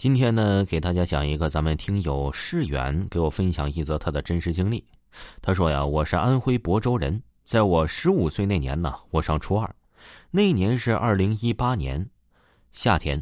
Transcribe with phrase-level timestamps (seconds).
[0.00, 4.84] 今天呢，给大家讲一个咱们听友世远给我分享一则他的真实经历。
[5.42, 9.68] 他说呀，我是安徽亳州人，在我十五岁那年呢，我上初二，
[10.30, 12.08] 那年是二零一八年
[12.70, 13.20] 夏天。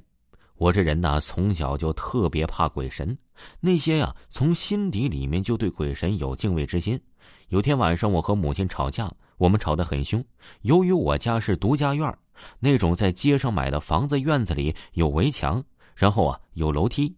[0.57, 3.17] 我这人呢，从小就特别怕鬼神，
[3.59, 7.01] 那些呀，从心底里面就对鬼神有敬畏之心。
[7.49, 10.23] 有天晚上，我和母亲吵架，我们吵得很凶。
[10.61, 12.15] 由于我家是独家院
[12.61, 15.65] 那种在街上买的房子，院子里有围墙。
[15.97, 17.17] 然后啊，有楼梯，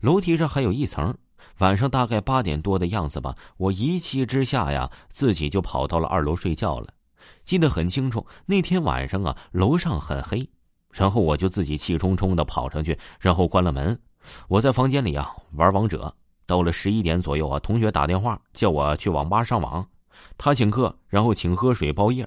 [0.00, 1.14] 楼梯上还有一层。
[1.58, 6.88] 晚上大概八点多的样子吧，我一气之下呀，自己就跑到了二楼睡觉了。
[7.44, 10.48] 记得很清楚，那天晚上啊，楼上很黑，
[10.92, 13.98] 然后我就自己气冲冲的跑上去，然后关了门。
[14.46, 16.14] 我在房间里啊玩王者，
[16.46, 19.84] 到了十一点左右啊，同学打电话叫我去网吧上网，
[20.36, 22.26] 他请客，然后请喝水包夜。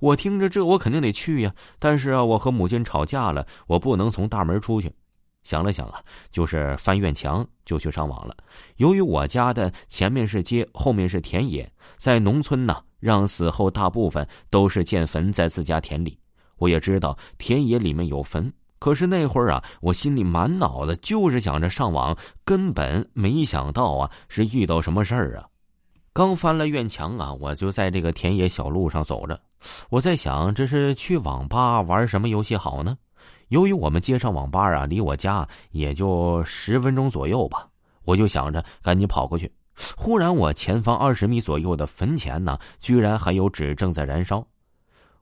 [0.00, 1.54] 我听着这，我肯定得去呀。
[1.78, 4.92] 但是啊，我和母亲吵架了，我不能从大门出去。
[5.42, 8.36] 想了想啊，就是翻院墙就去上网了。
[8.76, 16.18] 由于我家的前面是街，后面是田野，在农村呢，让死后大部分都是建坟在自家田里。
[16.56, 25.46] 我也知道田野里面有坟，可是那会儿啊，我心里满脑子就是想着上网，根本没想到啊是遇到什么事儿啊。
[26.12, 29.40] 刚翻了院墙啊，我就在这个田野小路上走着，
[29.90, 32.96] 我在想这是去网吧玩什么游戏好呢？
[33.52, 37.68] 由于我们街上网吧啊，离我家也就十分钟左右吧，
[38.06, 39.52] 我就想着赶紧跑过去。
[39.94, 44.42] 忽然，我前方二十米左右的坟前呢，居然还有纸正在燃烧。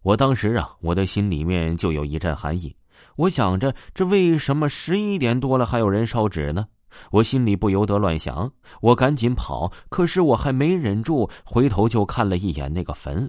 [0.03, 2.73] 我当时啊，我的心里面就有一阵寒意。
[3.17, 6.64] 我想着，这为什么十一点多了还有人烧纸呢？
[7.11, 8.48] 我心里不由得乱想。
[8.81, 13.28] 我赶紧跑，可是我还没忍住，回头就看了一眼那个坟。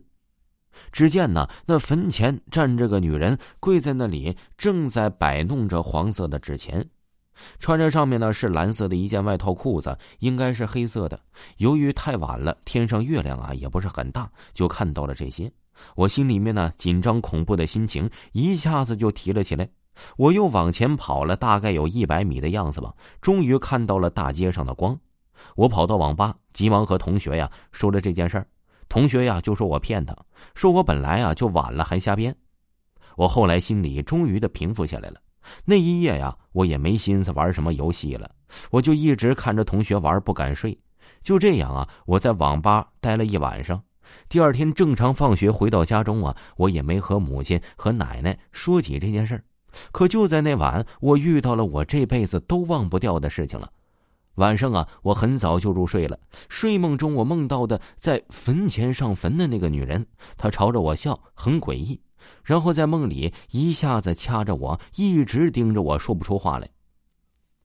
[0.91, 6.87] 只见呢，那坟前站着个女人，跪在那里，正在摆弄着黄色的纸钱，
[7.59, 11.19] 穿着上面呢是蓝色的一件外套裤子，应该是黑色的。
[11.57, 15.51] 由于太晚了，天上月亮啊也不是很大，就看到了这些。
[15.95, 19.67] 我心里面呢紧张恐怖的心情一下子就提了起来。
[20.15, 24.97] 我又往前跑了大概有一百米的样子吧，终于看到了大街上的光。
[25.55, 28.47] 我跑到网吧，急忙和同学呀说了这件事儿。
[28.91, 30.13] 同学呀，就说我骗他，
[30.53, 32.35] 说我本来啊就晚了还瞎编。
[33.15, 35.21] 我后来心里终于的平复下来了。
[35.63, 38.29] 那一夜呀，我也没心思玩什么游戏了，
[38.69, 40.77] 我就一直看着同学玩，不敢睡。
[41.21, 43.81] 就这样啊，我在网吧待了一晚上。
[44.27, 49.41] 第二天正常放学回到家中啊，我也没和母亲和奶奶说起这件事
[49.93, 53.71] 可就在那晚，我遇到了我这辈子都忘不掉的事情了。
[54.35, 56.17] 晚上啊，我很早就入睡了。
[56.47, 60.05] 睡梦中，我梦到的在坟前上坟的那个女人，
[60.37, 61.99] 她朝着我笑，很诡异。
[62.43, 66.69] 然后在梦里一下子掐着我，一直盯着我说不出话来。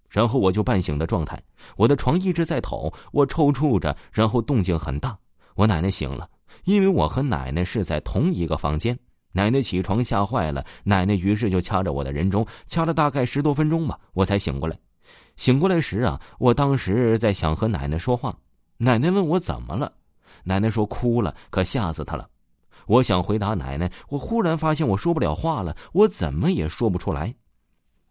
[0.09, 1.43] 然后我就半醒的状态，
[1.77, 5.17] 我的床一直在抖，我抽搐着，然后动静很大。
[5.55, 6.29] 我奶奶醒了，
[6.65, 8.99] 因为我和奶奶是在同一个房间。
[9.33, 14.79] 奶奶起床吓坏了，奶奶于是就掐着我的人中，掐了大概十多分钟吧，我才醒过来。
[15.37, 18.37] 醒过来时啊，我当时在想和奶奶说话。
[18.79, 19.93] 奶奶问我怎么了，
[20.45, 22.29] 奶奶说哭了，可吓死她了。
[22.87, 27.35] 我想回答奶奶，我忽然发现我说不了话了，我怎么也说不出来。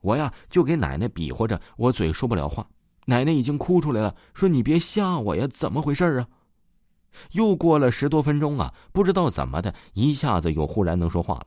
[0.02, 2.68] 我呀就给奶奶比划着，我嘴说不了话。
[3.06, 6.28] 奶奶已经哭出来了，说你别吓我呀，怎么回事啊？
[7.31, 11.46] 又过了十多分钟啊，不知道怎么的，一下子又忽然能说话了。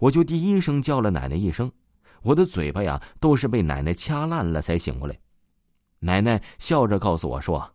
[0.00, 1.70] 我就第一声叫了奶奶一声。
[2.22, 5.18] 我的嘴巴呀，都是被奶奶掐烂了才醒过来。
[6.00, 7.74] 奶奶笑着告诉我说：“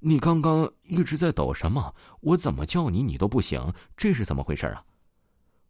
[0.00, 1.94] 你刚刚一直在抖什么？
[2.20, 3.60] 我怎么叫你，你都不醒，
[3.96, 4.82] 这是怎么回事啊？”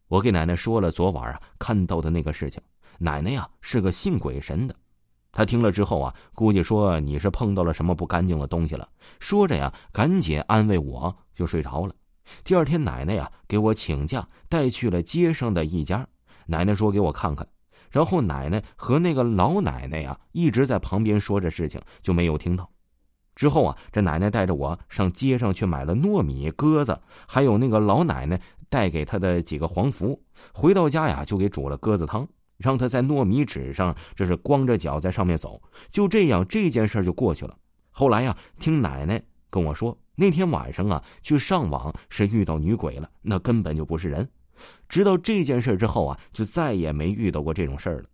[0.07, 2.61] 我给奶奶说了昨晚啊看到的那个事情。
[2.97, 4.75] 奶奶呀是个信鬼神的，
[5.31, 8.87] 她听了之后啊，估计说你是碰到了什么不干净的东西了。
[9.19, 11.95] 说着呀，赶紧安慰我，就睡着了。
[12.43, 16.07] 第二天，奶奶呀给我请假，带去了街上的一家。
[16.45, 17.47] 奶奶说给我看看。
[17.91, 22.69] 然后奶奶和那个老奶奶呀一直在旁边说着事情，就没有听到。
[23.35, 28.39] 之后啊，这奶奶带着我上街上去买了糯米、鸽子，还有那个老奶奶
[28.69, 30.21] 带给她的几个黄符。
[30.53, 32.27] 回到家呀，就给煮了鸽子汤，
[32.57, 35.61] 让她在糯米纸上，这是光着脚在上面走。
[35.89, 37.57] 就这样，这件事就过去了。
[37.89, 44.29] 后来呀，听奶奶跟我说，那天晚上啊，去上网是遇到女鬼了，那根本就不是人。
[44.89, 48.05] 直到这件事之后啊，就再也没遇到过这种事儿了。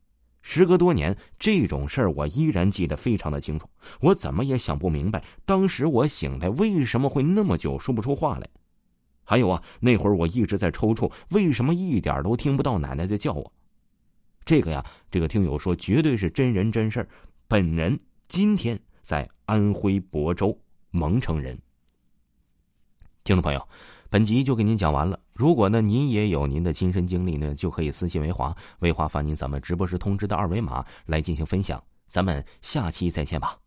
[0.42, 3.70] 时隔多年，这种事儿我依然记得非常的清楚。
[4.00, 8.48] 我怎么也想不明白，当时我醒来为什么会那么久说不出话来。
[9.26, 13.52] 还有啊，那会儿我一直在抽搐，为什么一点都听不到奶奶在叫我？
[14.46, 17.10] 这个呀，这个听友说绝对是真人真事儿，
[17.50, 18.00] 本人
[18.30, 20.58] 今天在安徽亳州
[20.92, 21.60] 蒙城人。
[23.26, 23.68] 听众朋友，
[24.10, 25.20] 本集就给您讲完了。
[25.34, 31.82] 如果呢您也有您的亲身经历呢，就可以私信维华，维华发您咱们直播时通知的二维码来进行分享。
[32.08, 33.67] 咱们下期再见吧。